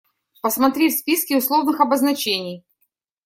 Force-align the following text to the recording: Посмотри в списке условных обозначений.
Посмотри 0.41 0.89
в 0.89 0.93
списке 0.93 1.37
условных 1.37 1.79
обозначений. 1.79 2.63